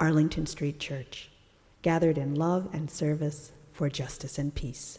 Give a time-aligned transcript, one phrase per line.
[0.00, 1.28] Arlington Street Church,
[1.82, 4.98] gathered in love and service for justice and peace.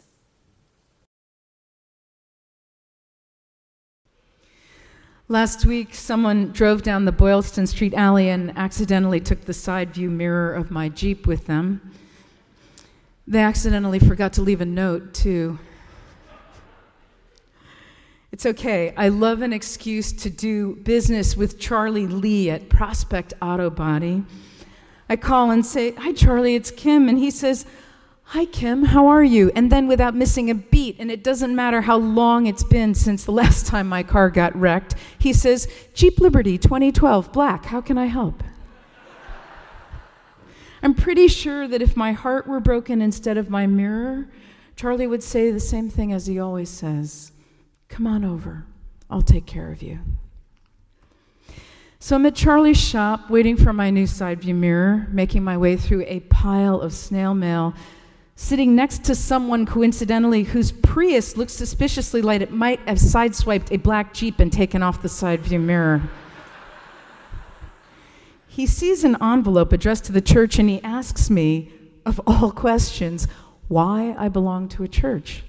[5.27, 10.09] Last week, someone drove down the Boylston Street alley and accidentally took the side view
[10.09, 11.91] mirror of my Jeep with them.
[13.27, 15.57] They accidentally forgot to leave a note, too.
[18.33, 18.93] It's okay.
[18.97, 24.23] I love an excuse to do business with Charlie Lee at Prospect Auto Body.
[25.11, 27.09] I call and say, Hi, Charlie, it's Kim.
[27.09, 27.65] And he says,
[28.23, 29.51] Hi, Kim, how are you?
[29.57, 33.25] And then without missing a beat, and it doesn't matter how long it's been since
[33.25, 37.97] the last time my car got wrecked, he says, Jeep Liberty 2012, black, how can
[37.97, 38.41] I help?
[40.81, 44.29] I'm pretty sure that if my heart were broken instead of my mirror,
[44.77, 47.33] Charlie would say the same thing as he always says
[47.89, 48.65] Come on over,
[49.09, 49.99] I'll take care of you.
[52.03, 55.77] So I'm at Charlie's shop waiting for my new side view mirror, making my way
[55.77, 57.75] through a pile of snail mail,
[58.35, 63.77] sitting next to someone coincidentally whose Prius looks suspiciously like it might have sideswiped a
[63.77, 66.01] black Jeep and taken off the side view mirror.
[68.47, 71.71] he sees an envelope addressed to the church and he asks me,
[72.03, 73.27] of all questions,
[73.67, 75.43] why I belong to a church.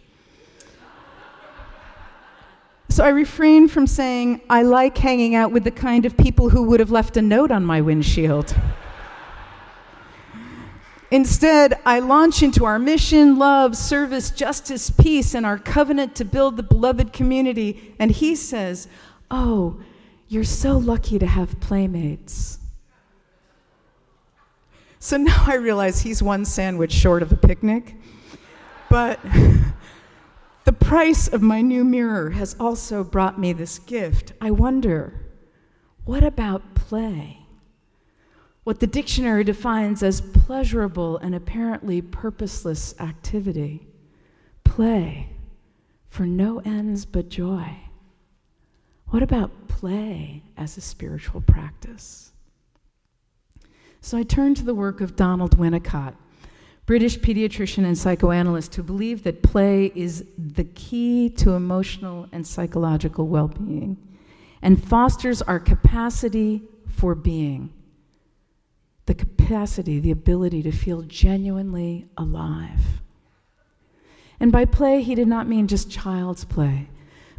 [2.93, 6.65] So I refrain from saying, I like hanging out with the kind of people who
[6.65, 8.55] would have left a note on my windshield.
[11.11, 16.59] Instead, I launch into our mission, love, service, justice, peace, and our covenant to build
[16.59, 17.95] the beloved community.
[17.99, 18.89] And he says,
[19.31, 19.81] Oh,
[20.29, 22.59] you're so lucky to have playmates.
[24.99, 27.95] So now I realize he's one sandwich short of a picnic.
[28.91, 29.19] But
[30.65, 34.33] the price of my new mirror has also brought me this gift.
[34.41, 35.21] I wonder,
[36.05, 37.39] what about play?
[38.65, 43.89] What the dictionary defines as pleasurable and apparently purposeless activity.
[44.63, 45.31] Play
[46.07, 47.77] for no ends but joy.
[49.07, 52.33] What about play as a spiritual practice?
[54.01, 56.15] So I turn to the work of Donald Winnicott,
[56.87, 63.29] British pediatrician and psychoanalyst who believed that play is the key to emotional and psychological
[63.29, 63.97] well being
[64.63, 67.73] and fosters our capacity for being.
[69.07, 73.01] The capacity, the ability to feel genuinely alive.
[74.39, 76.89] And by play, he did not mean just child's play,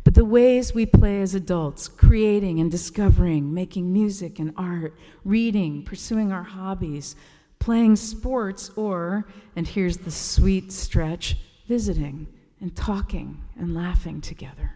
[0.04, 4.94] but the ways we play as adults, creating and discovering, making music and art,
[5.24, 7.16] reading, pursuing our hobbies,
[7.64, 9.26] playing sports, or,
[9.56, 12.28] and here's the sweet stretch, visiting
[12.60, 14.76] and talking and laughing together.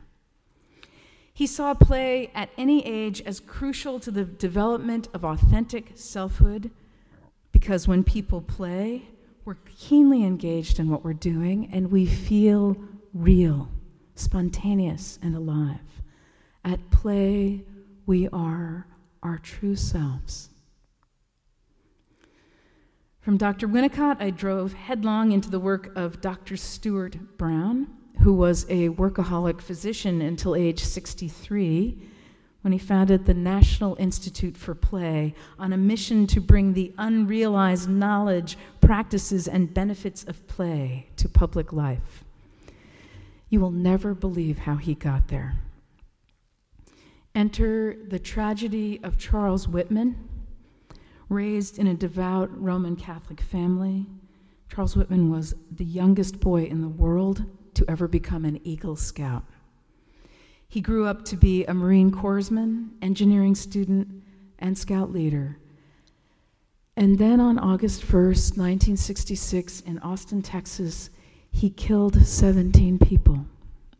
[1.34, 6.72] He saw play at any age as crucial to the development of authentic selfhood
[7.52, 9.09] because when people play,
[9.44, 12.78] we're keenly engaged in what we're doing and we feel
[13.14, 13.70] real,
[14.16, 16.02] spontaneous, and alive.
[16.64, 17.66] At play,
[18.06, 18.88] we are
[19.24, 20.52] our true selves.
[23.28, 23.68] From Dr.
[23.68, 26.56] Winnicott, I drove headlong into the work of Dr.
[26.56, 27.88] Stuart Brown,
[28.22, 31.98] who was a workaholic physician until age 63
[32.62, 37.90] when he founded the National Institute for Play on a mission to bring the unrealized
[37.90, 42.24] knowledge, practices, and benefits of play to public life.
[43.50, 45.59] You will never believe how he got there.
[47.36, 50.27] Enter the tragedy of Charles Whitman
[51.30, 54.06] Raised in a devout Roman Catholic family,
[54.70, 57.44] Charles Whitman was the youngest boy in the world
[57.74, 59.44] to ever become an Eagle Scout.
[60.70, 64.24] He grew up to be a Marine Corpsman, engineering student,
[64.59, 65.58] and scout leader.
[66.96, 71.09] And then on August 1st, 1966, in Austin, Texas,
[71.52, 73.46] he killed 17 people,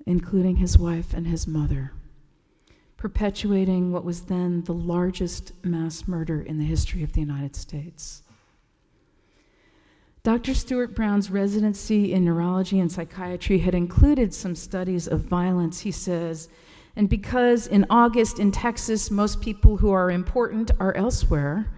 [0.06, 1.91] including his wife and his mother
[2.97, 8.23] perpetuating what was then the largest mass murder in the history of the United States.
[10.23, 10.53] Dr.
[10.53, 16.49] Stuart Brown's residency in neurology and psychiatry had included some studies of violence, he says,
[16.97, 21.71] and because in August in Texas most people who are important are elsewhere,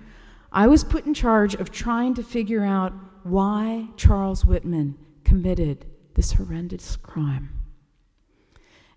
[0.51, 2.93] I was put in charge of trying to figure out
[3.23, 5.85] why Charles Whitman committed
[6.15, 7.58] this horrendous crime.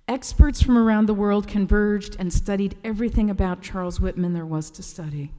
[0.08, 4.82] Experts from around the world converged and studied everything about Charles Whitman there was to
[4.82, 5.32] study.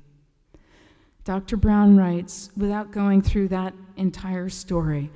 [1.26, 1.58] Dr.
[1.58, 5.10] Brown writes, without going through that entire story,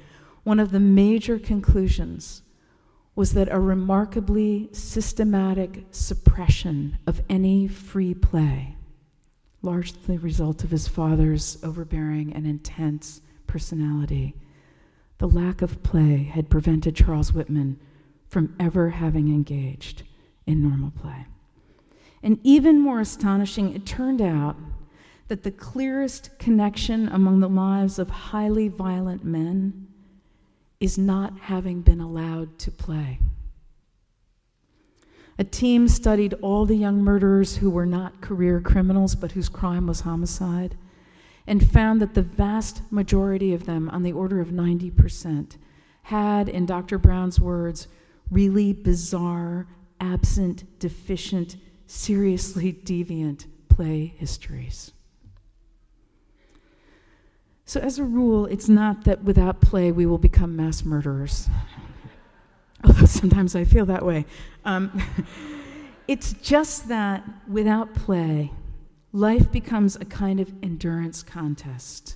[0.44, 2.42] one of the major conclusions
[3.16, 8.76] was that a remarkably systematic suppression of any free play,
[9.62, 14.36] largely the result of his father's overbearing and intense personality,
[15.18, 17.80] the lack of play had prevented Charles Whitman
[18.28, 20.04] from ever having engaged
[20.46, 21.26] in normal play.
[22.24, 24.56] And even more astonishing, it turned out
[25.28, 29.88] that the clearest connection among the lives of highly violent men
[30.80, 33.20] is not having been allowed to play.
[35.40, 39.86] A team studied all the young murderers who were not career criminals but whose crime
[39.86, 40.76] was homicide
[41.46, 45.58] and found that the vast majority of them, on the order of 90%,
[46.04, 46.98] had, in Dr.
[46.98, 47.88] Brown's words,
[48.32, 49.68] really bizarre,
[50.00, 54.92] absent, deficient, seriously deviant play histories.
[57.66, 61.50] So, as a rule, it's not that without play we will become mass murderers.
[62.84, 64.26] Although sometimes I feel that way.
[64.64, 65.02] Um,
[66.08, 68.52] it's just that without play,
[69.12, 72.16] life becomes a kind of endurance contest.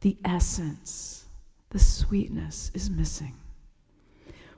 [0.00, 1.26] The essence,
[1.70, 3.34] the sweetness is missing.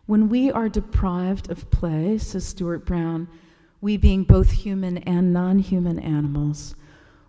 [0.07, 3.29] When we are deprived of play, says Stuart Brown,
[3.81, 6.77] we being both human and non human animals,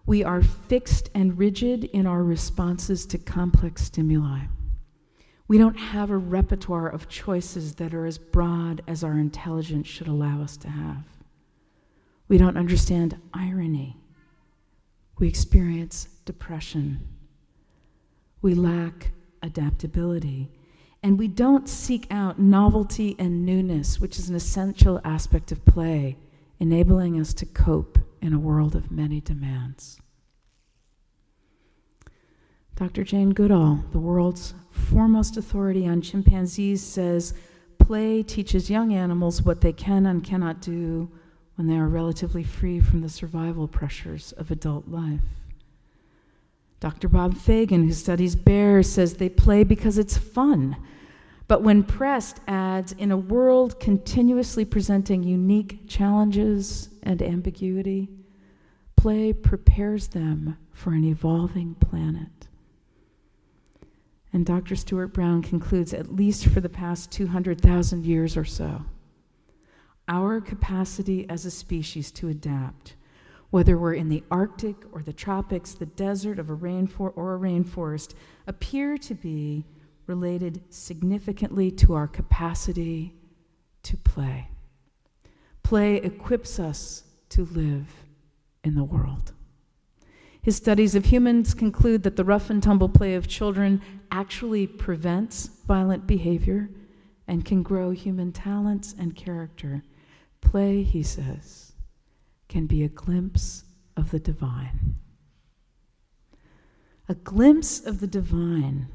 [0.06, 4.42] we are fixed and rigid in our responses to complex stimuli.
[5.48, 10.08] We don't have a repertoire of choices that are as broad as our intelligence should
[10.08, 11.04] allow us to have.
[12.28, 13.98] We don't understand irony.
[15.18, 17.08] We experience depression.
[18.42, 20.52] We lack adaptability.
[21.08, 26.18] And we don't seek out novelty and newness, which is an essential aspect of play,
[26.60, 30.02] enabling us to cope in a world of many demands.
[32.76, 33.06] Dr.
[33.06, 37.34] Jane Goodall, the world's foremost authority on chimpanzees, says
[37.80, 41.10] play teaches young animals what they can and cannot do
[41.56, 45.22] when they are relatively free from the survival pressures of adult life.
[46.82, 47.08] Dr.
[47.08, 50.76] Bob Fagen, who studies bears, says they play because it's fun.
[51.48, 58.10] But when pressed, adds, in a world continuously presenting unique challenges and ambiguity,
[58.98, 62.48] play prepares them for an evolving planet.
[64.34, 64.76] And Dr.
[64.76, 68.84] Stuart Brown concludes, at least for the past 200,000 years or so,
[70.10, 72.96] our capacity as a species to adapt,
[73.52, 77.40] whether we're in the Arctic or the tropics, the desert of a rainfor- or a
[77.40, 78.14] rainforest,
[78.48, 79.66] appear to be
[80.08, 83.14] related significantly to our capacity
[83.84, 84.50] to play.
[85.64, 87.88] Play equips us to live
[88.64, 89.34] in the world.
[90.42, 93.82] His studies of humans conclude that the rough and tumble play of children
[94.12, 96.70] actually prevents violent behavior
[97.28, 99.84] and can grow human talents and character.
[100.40, 101.74] Play, he says,
[102.48, 103.66] can be a glimpse
[103.98, 104.96] of the divine.
[107.10, 108.88] A glimpse of the divine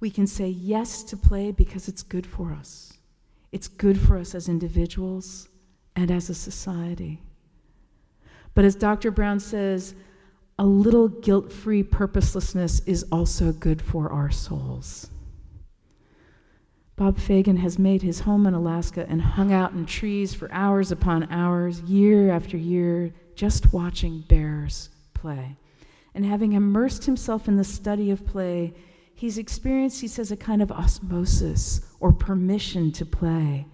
[0.00, 2.94] we can say yes to play because it's good for us.
[3.52, 5.48] It's good for us as individuals
[5.94, 7.20] and as a society.
[8.54, 9.10] But as Dr.
[9.10, 9.94] Brown says,
[10.58, 15.10] a little guilt free purposelessness is also good for our souls.
[16.96, 20.92] Bob Fagen has made his home in Alaska and hung out in trees for hours
[20.92, 25.56] upon hours, year after year, just watching bears play.
[26.14, 28.74] And having immersed himself in the study of play,
[29.20, 33.66] He's experienced, he says, a kind of osmosis or permission to play,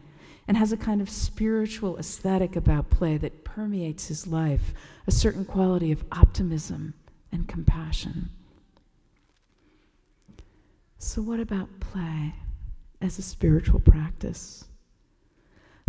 [0.49, 4.75] and has a kind of spiritual aesthetic about play that permeates his life,
[5.07, 6.95] a certain quality of optimism
[7.31, 8.29] and compassion.
[10.99, 12.35] So, what about play
[13.01, 14.65] as a spiritual practice?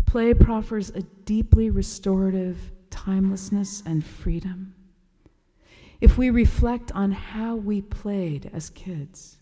[0.05, 2.59] Play proffers a deeply restorative
[2.91, 4.75] timelessness and freedom.
[5.99, 9.37] If we reflect on how we played as kids,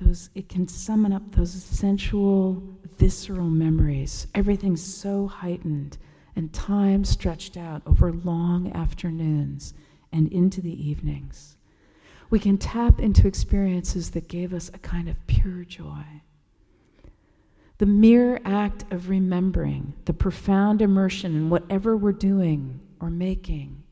[0.00, 2.62] those it can summon up those sensual
[2.98, 4.26] visceral memories.
[4.34, 5.98] Everything's so heightened
[6.36, 9.74] and time stretched out over long afternoons
[10.12, 11.56] and into the evenings.
[12.30, 16.04] We can tap into experiences that gave us a kind of pure joy.
[17.78, 23.82] The mere act of remembering the profound immersion in whatever we're doing or making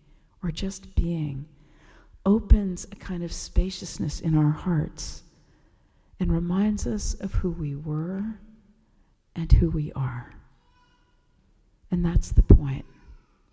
[0.42, 1.46] or just being
[2.26, 5.22] opens a kind of spaciousness in our hearts
[6.20, 8.25] and reminds us of who we were
[9.37, 10.34] and who we are.
[11.90, 12.84] And that's the point.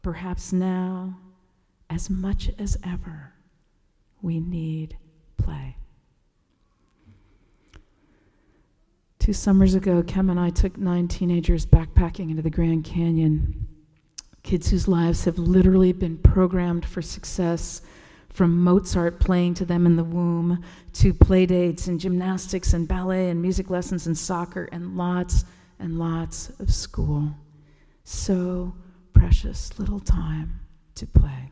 [0.02, 1.18] Perhaps now,
[1.90, 3.34] as much as ever,
[4.22, 4.98] we need
[5.38, 5.78] play.
[9.20, 13.68] Two summers ago, Kem and I took nine teenagers backpacking into the Grand Canyon.
[14.44, 17.82] Kids whose lives have literally been programmed for success
[18.36, 20.62] from Mozart playing to them in the womb
[20.92, 25.46] to play dates and gymnastics and ballet and music lessons and soccer and lots
[25.80, 27.34] and lots of school.
[28.04, 28.76] So
[29.14, 30.60] precious little time
[30.96, 31.52] to play.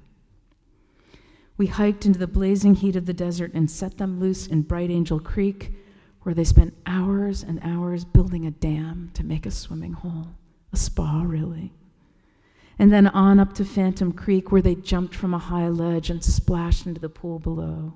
[1.55, 4.91] We hiked into the blazing heat of the desert and set them loose in Bright
[4.91, 5.71] Angel Creek
[6.23, 10.27] where they spent hours and hours building a dam to make a swimming hole,
[10.73, 11.71] a spa, really.
[12.79, 16.23] And then on up to Phantom Creek, where they jumped from a high ledge and
[16.23, 17.93] splashed into the pool below.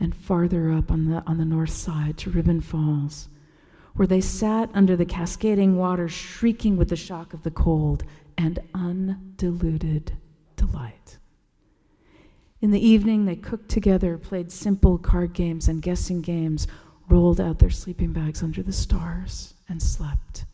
[0.00, 3.28] And farther up on the, on the north side to Ribbon Falls,
[3.94, 8.02] where they sat under the cascading water, shrieking with the shock of the cold
[8.36, 10.12] and undiluted
[10.56, 11.18] delight.
[12.60, 16.66] In the evening, they cooked together, played simple card games and guessing games,
[17.08, 20.44] rolled out their sleeping bags under the stars and slept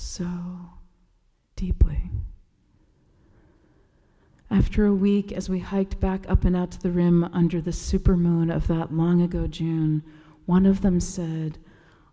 [0.00, 0.26] so
[1.60, 2.10] deeply.
[4.50, 7.70] After a week, as we hiked back up and out to the rim under the
[7.70, 10.02] supermoon of that long ago June,
[10.46, 11.58] one of them said,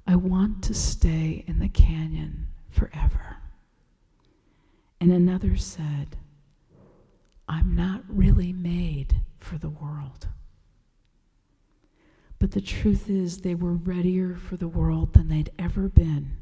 [0.05, 3.37] I want to stay in the canyon forever.
[4.99, 6.17] And another said,
[7.47, 10.27] I'm not really made for the world.
[12.37, 16.35] But the truth is, they were readier for the world than they'd ever been,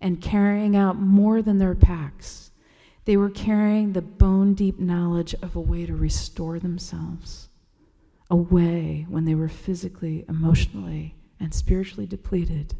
[0.00, 2.50] and carrying out more than their packs.
[3.04, 7.48] They were carrying the bone deep knowledge of a way to restore themselves,
[8.30, 12.74] a way when they were physically, emotionally, and spiritually depleted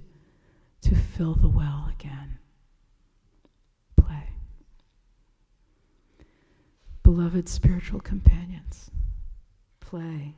[0.82, 2.38] to fill the well again.
[3.96, 4.30] Play.
[7.02, 8.90] Beloved spiritual companions,
[9.80, 10.34] play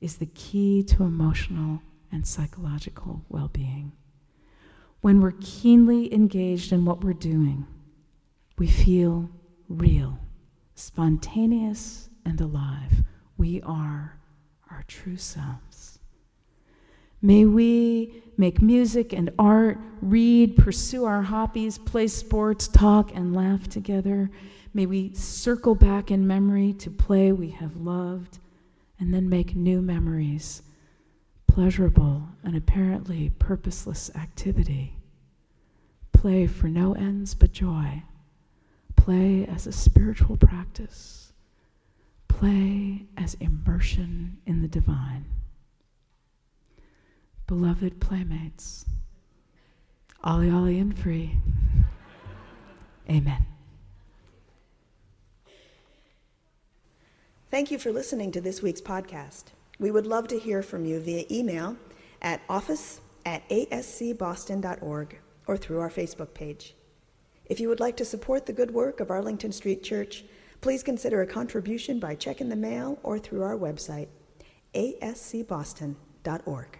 [0.00, 3.92] is the key to emotional and psychological well being.
[5.00, 7.66] When we're keenly engaged in what we're doing,
[8.58, 9.30] we feel
[9.68, 10.18] real,
[10.74, 13.02] spontaneous, and alive.
[13.38, 14.18] We are
[14.70, 15.98] our true selves.
[17.22, 23.68] May we make music and art, read, pursue our hobbies, play sports, talk, and laugh
[23.68, 24.30] together.
[24.72, 28.38] May we circle back in memory to play we have loved
[28.98, 30.62] and then make new memories,
[31.50, 34.94] pleasurable and apparently purposeless activity.
[36.12, 38.04] Play for no ends but joy.
[38.94, 41.32] Play as a spiritual practice.
[42.28, 45.24] Play as immersion in the divine.
[47.48, 48.84] Beloved playmates,
[50.22, 51.32] Ollie Ollie and free.
[53.08, 53.44] Amen.
[57.50, 59.46] Thank you for listening to this week's podcast.
[59.80, 61.74] We would love to hear from you via email
[62.20, 66.74] at office at ascboston.org or through our Facebook page.
[67.46, 70.26] If you would like to support the good work of Arlington Street Church,
[70.60, 74.08] please consider a contribution by check in the mail or through our website,
[74.74, 76.78] ascboston.org.